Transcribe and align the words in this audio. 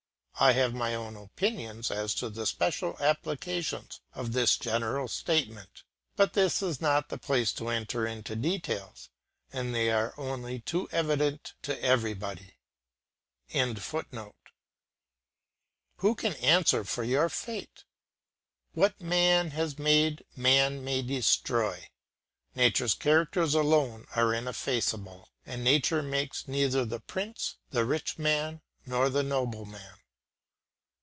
I 0.39 0.53
have 0.53 0.73
my 0.73 0.95
own 0.95 1.15
opinions 1.17 1.91
as 1.91 2.15
to 2.15 2.27
the 2.31 2.47
special 2.47 2.97
applications 2.99 4.01
of 4.15 4.33
this 4.33 4.57
general 4.57 5.07
statement, 5.07 5.83
but 6.15 6.33
this 6.33 6.63
is 6.63 6.81
not 6.81 7.09
the 7.09 7.19
place 7.19 7.53
to 7.53 7.69
enter 7.69 8.07
into 8.07 8.35
details, 8.35 9.11
and 9.53 9.75
they 9.75 9.91
are 9.91 10.15
only 10.17 10.59
too 10.61 10.89
evident 10.91 11.53
to 11.61 11.79
everybody.] 11.79 12.55
Who 13.53 14.15
can 16.15 16.33
answer 16.41 16.85
for 16.85 17.03
your 17.03 17.29
fate? 17.29 17.83
What 18.73 18.99
man 18.99 19.51
has 19.51 19.77
made, 19.77 20.25
man 20.35 20.83
may 20.83 21.03
destroy. 21.03 21.87
Nature's 22.55 22.95
characters 22.95 23.53
alone 23.53 24.07
are 24.15 24.33
ineffaceable, 24.33 25.29
and 25.45 25.63
nature 25.63 26.01
makes 26.01 26.47
neither 26.47 26.83
the 26.83 26.99
prince, 26.99 27.57
the 27.69 27.85
rich 27.85 28.17
man, 28.17 28.63
nor 28.87 29.07
the 29.11 29.21
nobleman. 29.21 29.99